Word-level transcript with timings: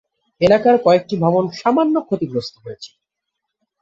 এলাকার 0.41 0.75
কয়েকটি 0.85 1.15
ভবন 1.17 1.43
সামান্য 1.59 1.95
ক্ষতিগ্রস্ত 2.07 2.55
হয়েছিল। 2.57 2.95